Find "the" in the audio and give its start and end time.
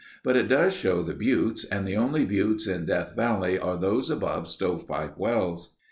1.03-1.13, 1.87-1.95